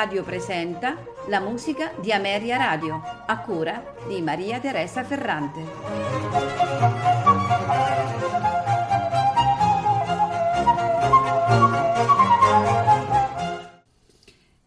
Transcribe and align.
Radio 0.00 0.24
presenta 0.24 0.96
la 1.28 1.40
musica 1.40 1.92
di 2.00 2.10
Ameria 2.10 2.56
Radio, 2.56 3.02
a 3.26 3.38
cura 3.40 3.96
di 4.08 4.22
Maria 4.22 4.58
Teresa 4.58 5.04
Ferrante. 5.04 5.60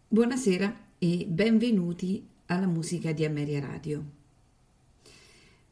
Buonasera 0.06 0.76
e 0.98 1.26
benvenuti 1.28 2.28
alla 2.46 2.68
musica 2.68 3.10
di 3.10 3.24
Ameria 3.24 3.58
Radio. 3.58 4.04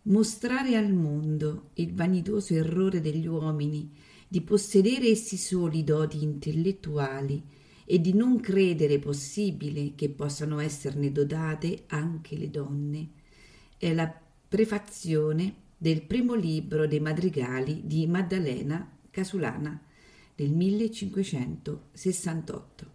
Mostrare 0.03 0.77
al 0.77 0.93
mondo 0.93 1.71
il 1.75 1.95
vanitoso 1.95 2.53
errore 2.55 3.01
degli 3.01 3.29
uomini 3.29 3.95
di 4.27 4.41
possedere 4.41 5.07
essi 5.07 5.37
soli 5.37 5.85
doti 5.85 6.21
intellettuali 6.21 7.61
e 7.85 8.01
di 8.01 8.15
non 8.15 8.41
credere 8.41 8.99
possibile 8.99 9.95
che 9.95 10.09
possano 10.09 10.61
esserne 10.61 11.13
dotate 11.13 11.85
anche 11.89 12.37
le 12.37 12.51
donne, 12.51 13.09
è 13.77 13.93
la 13.93 14.11
prefazione 14.49 15.57
del 15.77 16.01
primo 16.03 16.33
libro 16.35 16.87
dei 16.87 17.01
madrigali 17.01 17.83
di 17.85 18.07
Maddalena 18.07 18.91
Casulana 19.11 19.79
del 20.35 20.51
1568. 20.51 22.91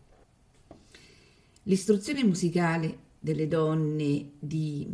L'istruzione 1.64 2.24
musicale 2.24 3.06
delle 3.20 3.48
donne 3.48 4.32
di 4.40 4.88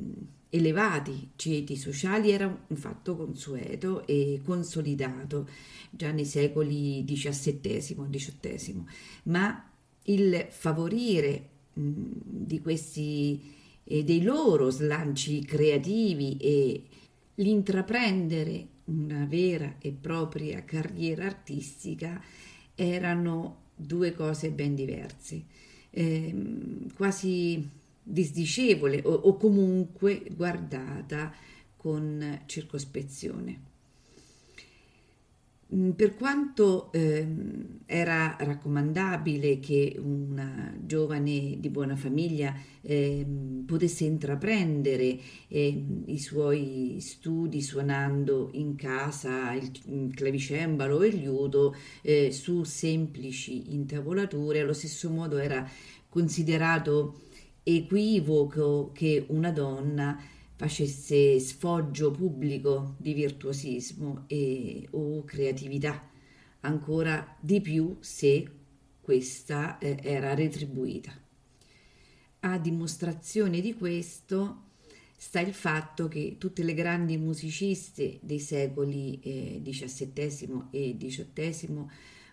elevati 0.49 1.31
ceti 1.35 1.75
sociali 1.75 2.31
era 2.31 2.45
un 2.45 2.75
fatto 2.75 3.15
consueto 3.15 4.07
e 4.07 4.41
consolidato 4.43 5.47
già 5.89 6.11
nei 6.11 6.25
secoli 6.25 7.03
XVII 7.05 7.59
e 7.63 7.79
XVIII, 8.09 8.83
ma 9.23 9.72
il 10.03 10.47
favorire 10.49 11.49
di 11.73 12.61
questi 12.61 13.51
e 13.83 14.03
dei 14.03 14.21
loro 14.21 14.69
slanci 14.69 15.43
creativi 15.43 16.37
e 16.37 16.83
l'intraprendere 17.35 18.67
una 18.85 19.25
vera 19.25 19.75
e 19.79 19.91
propria 19.91 20.63
carriera 20.63 21.25
artistica 21.25 22.21
erano 22.75 23.61
due 23.75 24.13
cose 24.13 24.51
ben 24.51 24.75
diverse, 24.75 25.43
eh, 25.89 26.35
quasi 26.95 27.69
disdicevole 28.01 29.01
o, 29.03 29.11
o 29.11 29.37
comunque 29.37 30.23
guardata 30.35 31.33
con 31.75 32.41
circospezione. 32.45 33.71
Mm, 35.73 35.91
per 35.91 36.13
quanto 36.15 36.91
eh, 36.91 37.27
era 37.85 38.35
raccomandabile 38.39 39.59
che 39.59 39.95
una 39.97 40.71
giovane 40.79 41.57
di 41.59 41.69
buona 41.69 41.95
famiglia 41.95 42.53
eh, 42.81 43.25
potesse 43.65 44.03
intraprendere 44.03 45.17
eh, 45.47 45.85
i 46.05 46.19
suoi 46.19 46.97
studi 46.99 47.61
suonando 47.61 48.49
in 48.53 48.75
casa 48.75 49.53
il, 49.53 49.71
il 49.85 50.13
clavicembalo 50.13 51.01
e 51.01 51.07
il 51.07 51.15
liudo 51.17 51.75
eh, 52.01 52.31
su 52.31 52.63
semplici 52.63 53.73
intavolature, 53.73 54.59
allo 54.59 54.73
stesso 54.73 55.09
modo 55.09 55.37
era 55.37 55.67
considerato 56.07 57.21
equivoco 57.63 58.91
che 58.93 59.25
una 59.29 59.51
donna 59.51 60.19
facesse 60.55 61.39
sfoggio 61.39 62.11
pubblico 62.11 62.95
di 62.97 63.13
virtuosismo 63.13 64.25
e, 64.27 64.87
o 64.91 65.23
creatività, 65.23 66.09
ancora 66.61 67.35
di 67.39 67.61
più 67.61 67.97
se 67.99 68.47
questa 69.01 69.77
eh, 69.79 69.99
era 70.01 70.33
retribuita. 70.33 71.11
A 72.41 72.57
dimostrazione 72.57 73.61
di 73.61 73.73
questo 73.73 74.71
sta 75.15 75.39
il 75.39 75.53
fatto 75.53 76.07
che 76.07 76.35
tutte 76.37 76.63
le 76.63 76.73
grandi 76.73 77.17
musiciste 77.17 78.19
dei 78.21 78.39
secoli 78.39 79.19
eh, 79.21 79.61
XVII 79.63 80.65
e 80.71 80.97
XVIII 80.97 81.85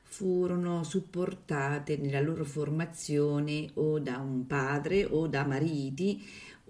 furono 0.03 0.83
supportate 0.83 1.97
nella 1.97 2.21
loro 2.21 2.45
formazione 2.45 3.71
o 3.75 4.01
da 4.01 4.19
un 4.19 4.45
padre 4.45 5.05
o 5.05 5.29
da 5.29 5.47
mariti 5.47 6.21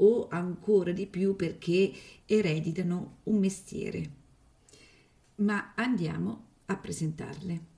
o 0.03 0.28
ancora 0.28 0.93
di 0.93 1.06
più 1.06 1.37
perché 1.37 1.93
ereditano 2.27 3.19
un 3.25 3.38
mestiere. 3.38 4.11
Ma 5.37 5.72
andiamo 5.75 6.44
a 6.66 6.77
presentarle. 6.77 7.69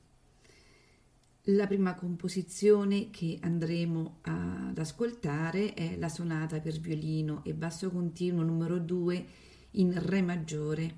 La 1.46 1.66
prima 1.66 1.94
composizione 1.94 3.10
che 3.10 3.38
andremo 3.40 4.18
ad 4.22 4.78
ascoltare 4.78 5.74
è 5.74 5.96
la 5.96 6.08
sonata 6.08 6.60
per 6.60 6.78
violino 6.78 7.42
e 7.44 7.52
basso 7.52 7.90
continuo 7.90 8.44
numero 8.44 8.78
2 8.78 9.26
in 9.72 9.92
Re 9.96 10.22
maggiore, 10.22 10.94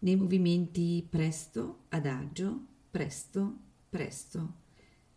nei 0.00 0.16
movimenti 0.16 1.06
presto, 1.08 1.84
adagio, 1.90 2.60
presto, 2.90 3.56
presto. 3.88 4.54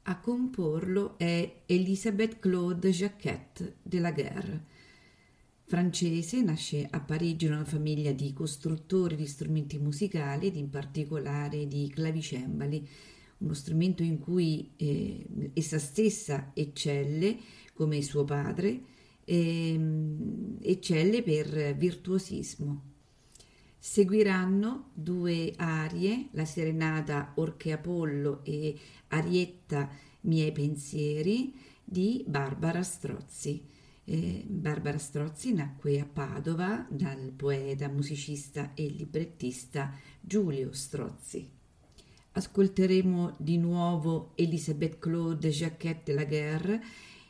A 0.03 0.19
comporlo 0.19 1.17
è 1.17 1.61
Elisabeth 1.65 2.39
Claude 2.39 2.89
Jacquette 2.91 3.77
de 3.81 3.99
la 3.99 4.11
Guerre. 4.11 4.65
Francese, 5.71 6.41
nasce 6.41 6.85
a 6.89 6.99
Parigi 6.99 7.45
in 7.45 7.53
una 7.53 7.63
famiglia 7.63 8.11
di 8.11 8.33
costruttori 8.33 9.15
di 9.15 9.25
strumenti 9.25 9.79
musicali 9.79 10.47
ed 10.47 10.57
in 10.57 10.69
particolare 10.69 11.65
di 11.65 11.89
clavicembali, 11.89 12.85
uno 13.37 13.53
strumento 13.53 14.03
in 14.03 14.19
cui 14.19 14.71
eh, 14.75 15.25
essa 15.53 15.79
stessa 15.79 16.51
eccelle 16.53 17.37
come 17.73 18.01
suo 18.01 18.25
padre, 18.25 18.81
eh, 19.23 19.79
eccelle 20.61 21.23
per 21.23 21.73
virtuosismo. 21.77 22.81
Seguiranno 23.79 24.89
due 24.93 25.53
arie, 25.55 26.27
la 26.31 26.43
serenata 26.43 27.31
Orche 27.35 27.71
Apollo 27.71 28.43
e 28.43 28.77
Arietta 29.07 29.89
Miei 30.23 30.51
pensieri 30.51 31.53
di 31.81 32.25
Barbara 32.27 32.83
Strozzi. 32.83 33.79
Eh, 34.03 34.43
Barbara 34.47 34.97
Strozzi 34.97 35.53
nacque 35.53 35.99
a 35.99 36.05
Padova 36.05 36.85
dal 36.89 37.31
poeta, 37.35 37.87
musicista 37.87 38.73
e 38.73 38.87
librettista 38.87 39.93
Giulio 40.19 40.73
Strozzi. 40.73 41.49
Ascolteremo 42.33 43.35
di 43.37 43.57
nuovo 43.57 44.31
Elisabeth 44.35 44.99
Claude 44.99 45.49
Jacquette 45.49 46.11
de 46.11 46.13
la 46.13 46.25
Guerre 46.25 46.81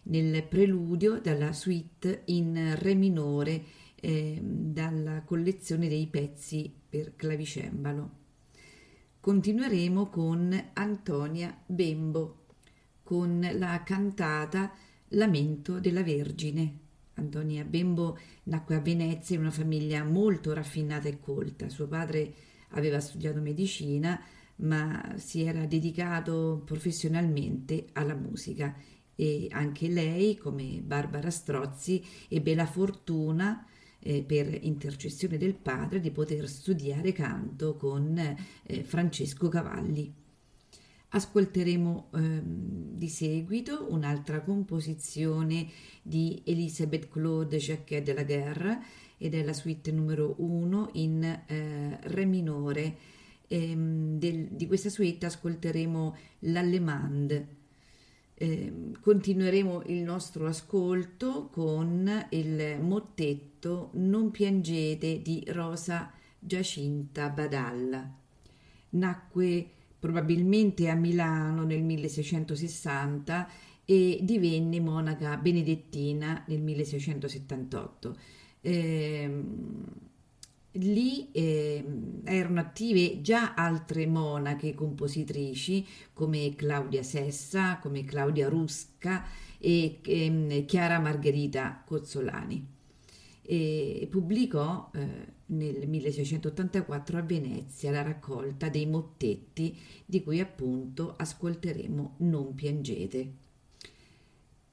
nel 0.03 0.43
preludio 0.43 1.19
dalla 1.19 1.53
suite 1.53 2.23
in 2.25 2.75
Re 2.77 2.95
minore 2.95 3.63
eh, 3.95 4.39
dalla 4.41 5.21
collezione 5.23 5.87
dei 5.87 6.07
pezzi 6.07 6.73
per 6.89 7.15
clavicembalo. 7.15 8.19
Continueremo 9.19 10.09
con 10.09 10.69
Antonia 10.73 11.55
Bembo 11.65 12.45
con 13.03 13.47
la 13.53 13.83
cantata 13.83 14.71
Lamento 15.11 15.79
della 15.79 16.03
Vergine. 16.03 16.79
Antonia 17.15 17.63
Bembo 17.63 18.17
nacque 18.43 18.75
a 18.75 18.79
Venezia 18.79 19.35
in 19.35 19.41
una 19.41 19.51
famiglia 19.51 20.03
molto 20.03 20.53
raffinata 20.53 21.09
e 21.09 21.19
colta. 21.19 21.69
Suo 21.69 21.87
padre 21.87 22.33
aveva 22.69 22.99
studiato 22.99 23.41
medicina, 23.41 24.21
ma 24.57 25.15
si 25.17 25.43
era 25.43 25.65
dedicato 25.65 26.61
professionalmente 26.65 27.87
alla 27.93 28.15
musica 28.15 28.75
e 29.15 29.47
anche 29.51 29.87
lei, 29.87 30.37
come 30.37 30.81
Barbara 30.81 31.29
Strozzi, 31.29 32.03
ebbe 32.29 32.55
la 32.55 32.65
fortuna 32.65 33.65
eh, 33.99 34.23
per 34.23 34.57
intercessione 34.63 35.37
del 35.37 35.55
padre 35.55 35.99
di 35.99 36.11
poter 36.11 36.47
studiare 36.47 37.11
canto 37.11 37.75
con 37.75 38.17
eh, 38.17 38.83
Francesco 38.83 39.49
Cavalli. 39.49 40.20
Ascolteremo 41.13 42.09
ehm, 42.13 42.41
di 42.97 43.07
seguito 43.09 43.87
un'altra 43.89 44.41
composizione 44.41 45.67
di 46.01 46.41
Elisabeth 46.45 47.09
Claude 47.09 47.57
Jacquet 47.57 48.03
de 48.03 48.13
la 48.13 48.23
Guerre 48.23 48.81
ed 49.17 49.33
è 49.33 49.43
la 49.43 49.53
suite 49.53 49.91
numero 49.91 50.35
1 50.37 50.89
in 50.93 51.23
eh, 51.23 51.99
Re 52.01 52.25
minore. 52.25 52.97
Ehm, 53.47 54.17
del, 54.17 54.47
di 54.51 54.67
questa 54.67 54.89
suite 54.89 55.25
ascolteremo 55.25 56.15
l'Allemande 56.39 57.59
eh, 58.41 58.91
continueremo 58.99 59.83
il 59.85 60.01
nostro 60.01 60.47
ascolto 60.47 61.49
con 61.51 62.25
il 62.31 62.79
mottetto 62.81 63.91
Non 63.93 64.31
piangete 64.31 65.21
di 65.21 65.43
Rosa 65.49 66.11
Giacinta 66.39 67.29
Badalla. 67.29 68.11
Nacque 68.89 69.69
probabilmente 70.01 70.89
a 70.89 70.95
Milano 70.95 71.63
nel 71.63 71.83
1660 71.83 73.47
e 73.85 74.17
divenne 74.23 74.79
monaca 74.79 75.37
benedettina 75.37 76.43
nel 76.47 76.59
1678. 76.59 78.17
Eh, 78.61 79.43
lì 80.71 81.31
eh, 81.31 81.85
erano 82.23 82.61
attive 82.61 83.21
già 83.21 83.53
altre 83.53 84.07
monache 84.07 84.73
compositrici 84.73 85.85
come 86.13 86.55
Claudia 86.55 87.03
Sessa, 87.03 87.77
come 87.77 88.03
Claudia 88.03 88.49
Rusca 88.49 89.23
e 89.59 89.99
eh, 90.03 90.63
Chiara 90.65 90.97
Margherita 90.99 91.83
Cozzolani. 91.85 92.79
E 93.51 94.07
pubblicò 94.09 94.89
eh, 94.93 95.33
nel 95.47 95.85
1684 95.85 97.17
a 97.17 97.21
Venezia 97.21 97.91
la 97.91 98.01
raccolta 98.01 98.69
dei 98.69 98.85
mottetti 98.85 99.77
di 100.05 100.23
cui 100.23 100.39
appunto 100.39 101.15
ascolteremo 101.17 102.15
Non 102.19 102.55
piangete. 102.55 103.33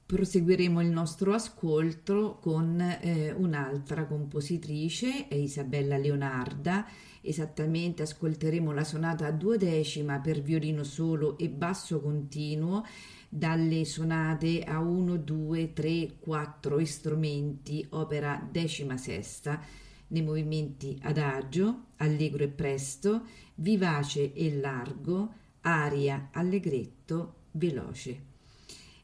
Proseguiremo 0.05 0.79
il 0.79 0.87
nostro 0.87 1.33
ascolto 1.33 2.37
con 2.39 2.79
eh, 2.79 3.33
un'altra 3.33 4.05
compositrice, 4.05 5.27
Isabella 5.29 5.97
Leonarda. 5.97 6.87
Esattamente 7.19 8.03
ascolteremo 8.03 8.71
la 8.71 8.85
sonata 8.85 9.25
a 9.25 9.31
duodecima 9.31 10.19
per 10.19 10.41
violino 10.41 10.85
solo 10.85 11.37
e 11.37 11.49
basso 11.49 11.99
continuo 11.99 12.85
dalle 13.29 13.85
sonate 13.85 14.63
a 14.63 14.79
1, 14.79 15.17
2, 15.17 15.73
3, 15.73 16.15
4 16.19 16.85
strumenti, 16.85 17.85
opera 17.91 18.45
decima 18.51 18.97
sesta, 18.97 19.61
nei 20.07 20.23
movimenti 20.23 20.97
adagio, 21.03 21.85
allegro 21.97 22.43
e 22.43 22.47
presto, 22.47 23.25
vivace 23.55 24.33
e 24.33 24.55
largo, 24.55 25.33
aria, 25.61 26.29
allegretto, 26.31 27.35
veloce. 27.51 28.27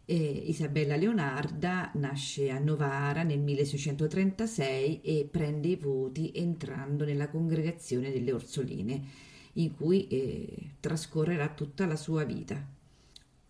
E 0.08 0.16
Isabella 0.16 0.96
Leonarda 0.96 1.92
nasce 1.96 2.50
a 2.50 2.60
Novara 2.60 3.24
nel 3.24 3.40
1636 3.40 5.02
e 5.02 5.28
prende 5.30 5.68
i 5.68 5.76
voti 5.76 6.32
entrando 6.34 7.06
nella 7.06 7.30
congregazione 7.30 8.12
delle 8.12 8.32
Orsoline, 8.32 9.04
in 9.54 9.74
cui 9.76 10.08
eh, 10.08 10.48
trascorrerà 10.80 11.50
tutta 11.50 11.86
la 11.86 11.96
sua 11.96 12.24
vita. 12.24 12.75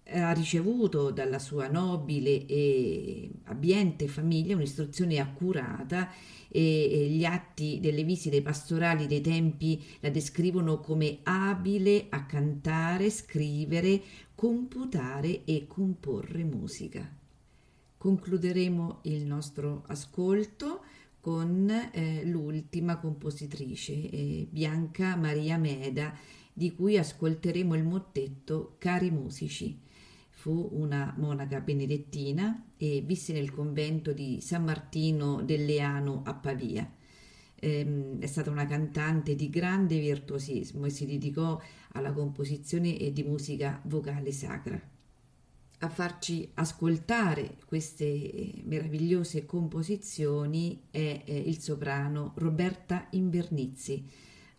Ha 0.07 0.31
ricevuto 0.33 1.09
dalla 1.09 1.39
sua 1.39 1.67
nobile 1.67 2.45
e 2.45 3.29
abbiente 3.45 4.07
famiglia 4.07 4.55
un'istruzione 4.55 5.17
accurata 5.17 6.11
e, 6.47 6.89
e 6.91 7.09
gli 7.09 7.25
atti 7.25 7.79
delle 7.81 8.03
visite 8.03 8.43
pastorali 8.43 9.07
dei 9.07 9.21
tempi 9.21 9.83
la 10.01 10.09
descrivono 10.09 10.79
come 10.79 11.19
abile 11.23 12.05
a 12.09 12.25
cantare, 12.25 13.09
scrivere, 13.09 13.99
computare 14.35 15.43
e 15.43 15.65
comporre 15.67 16.43
musica. 16.43 17.11
Concluderemo 17.97 18.99
il 19.03 19.25
nostro 19.25 19.85
ascolto 19.87 20.83
con 21.19 21.67
eh, 21.67 22.23
l'ultima 22.25 22.97
compositrice, 22.99 23.91
eh, 23.91 24.47
Bianca 24.47 25.15
Maria 25.15 25.57
Meda, 25.57 26.15
di 26.53 26.75
cui 26.75 26.97
ascolteremo 26.99 27.73
il 27.73 27.83
mottetto 27.83 28.75
Cari 28.77 29.09
musici 29.09 29.81
fu 30.45 30.69
una 30.73 31.11
monaca 31.17 31.59
benedettina 31.59 32.65
e 32.77 33.01
visse 33.03 33.33
nel 33.33 33.49
convento 33.51 34.13
di 34.13 34.41
San 34.41 34.63
Martino 34.63 35.41
del 35.41 35.65
Leano 35.65 36.21
a 36.23 36.35
Pavia. 36.35 36.87
Ehm, 37.55 38.19
è 38.19 38.27
stata 38.27 38.51
una 38.51 38.67
cantante 38.67 39.33
di 39.33 39.49
grande 39.49 39.97
virtuosismo 39.97 40.85
e 40.85 40.91
si 40.91 41.07
dedicò 41.07 41.59
alla 41.93 42.13
composizione 42.13 42.95
e 42.99 43.11
di 43.11 43.23
musica 43.23 43.81
vocale 43.85 44.31
sacra. 44.31 44.79
A 45.79 45.89
farci 45.89 46.47
ascoltare 46.53 47.57
queste 47.65 48.61
meravigliose 48.65 49.47
composizioni 49.47 50.83
è 50.91 51.23
eh, 51.25 51.39
il 51.39 51.59
soprano 51.59 52.33
Roberta 52.35 53.07
Invernizzi, 53.13 54.07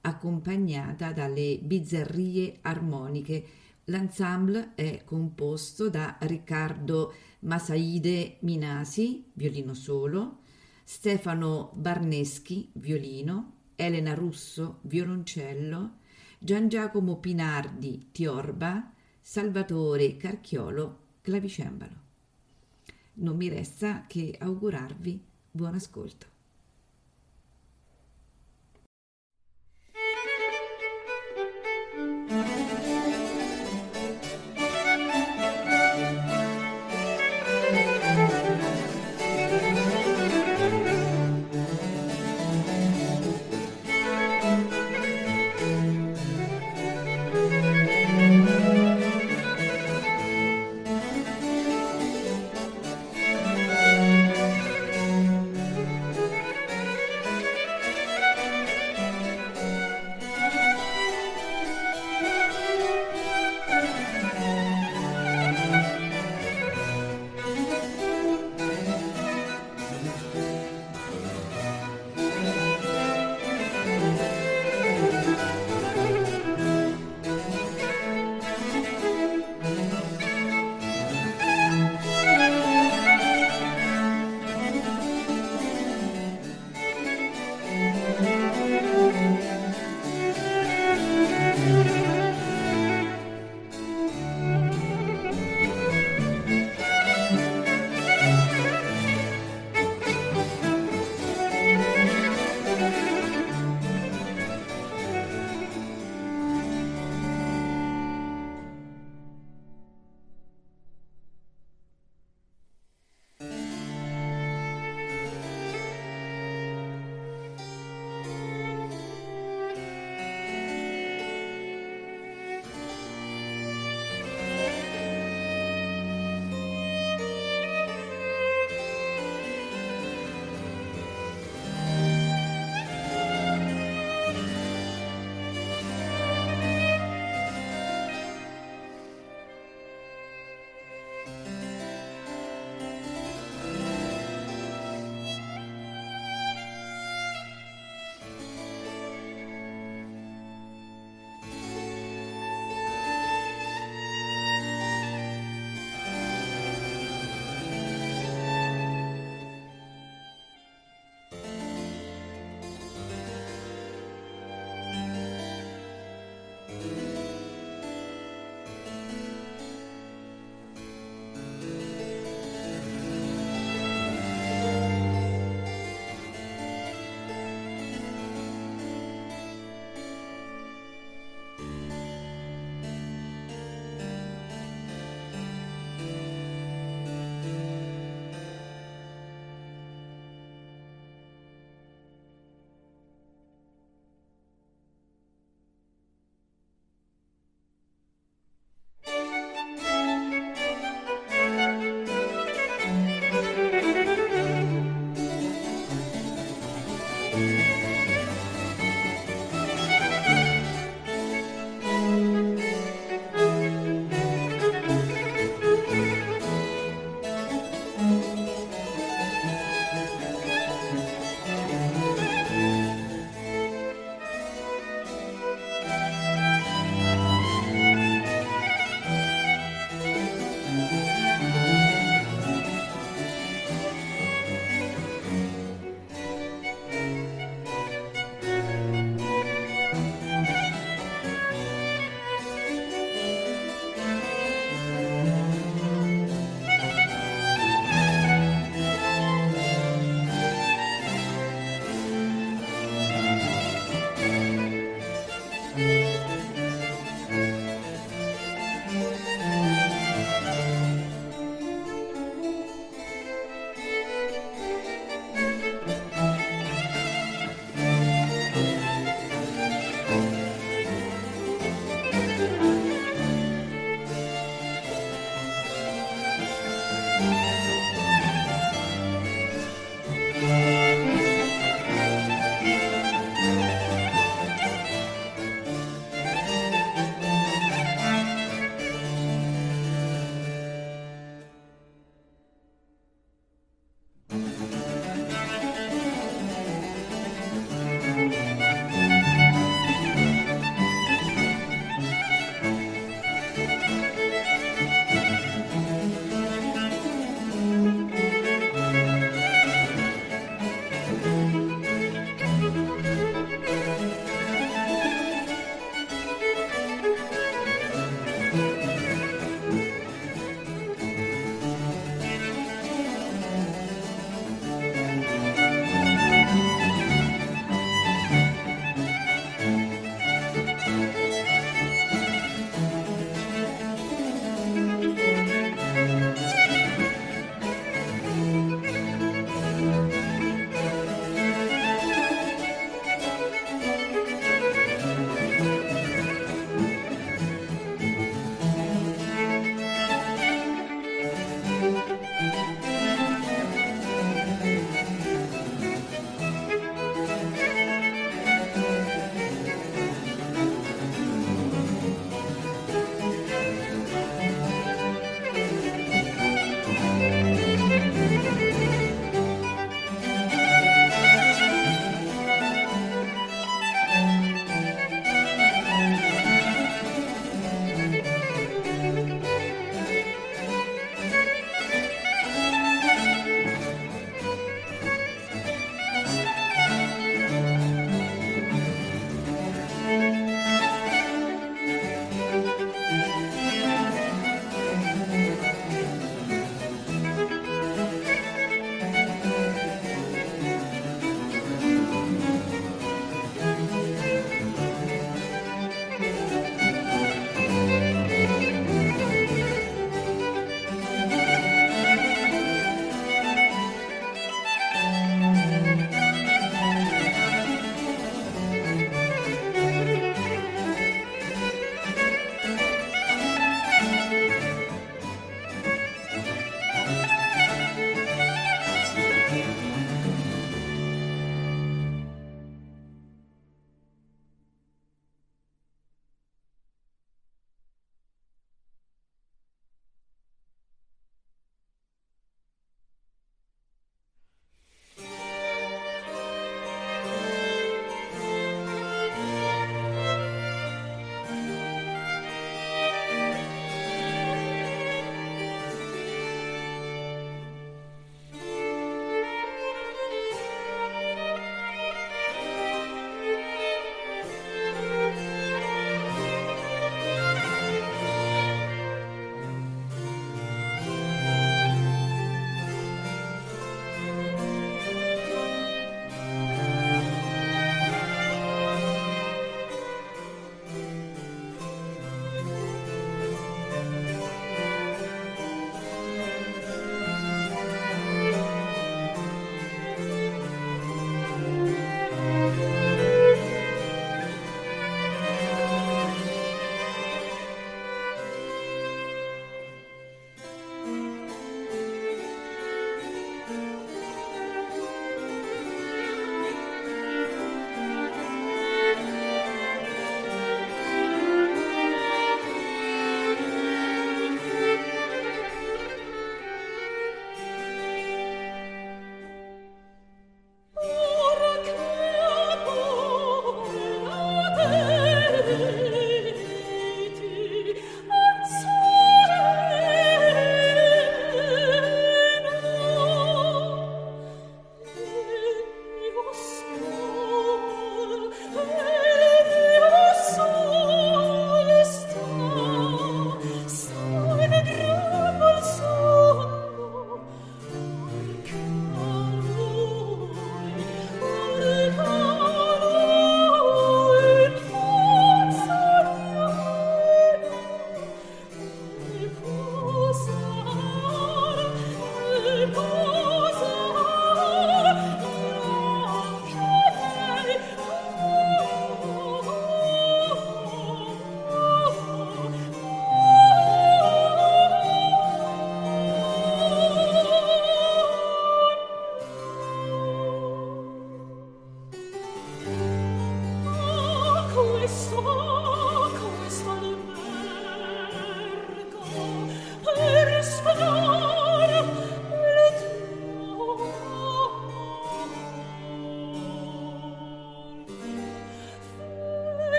accompagnata 0.00 1.12
dalle 1.12 1.60
bizzarrie 1.62 2.56
armoniche 2.62 3.65
L'ensemble 3.88 4.74
è 4.74 5.04
composto 5.04 5.88
da 5.88 6.16
Riccardo 6.20 7.14
Masaide 7.40 8.38
Minasi, 8.40 9.30
violino 9.32 9.74
solo, 9.74 10.40
Stefano 10.82 11.70
Barneschi, 11.74 12.68
violino, 12.72 13.52
Elena 13.76 14.14
Russo, 14.14 14.80
violoncello, 14.82 15.98
Gian 16.40 16.68
Giacomo 16.68 17.18
Pinardi, 17.18 18.08
tiorba, 18.10 18.92
Salvatore 19.20 20.16
Carchiolo, 20.16 20.98
clavicembalo. 21.20 21.94
Non 23.14 23.36
mi 23.36 23.48
resta 23.48 24.04
che 24.08 24.36
augurarvi 24.36 25.24
buon 25.52 25.74
ascolto. 25.74 26.35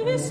It 0.00 0.08
is 0.08 0.30